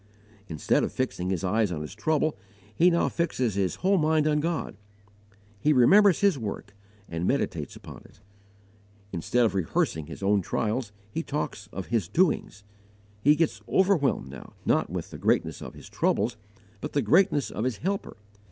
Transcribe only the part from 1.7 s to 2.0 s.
on his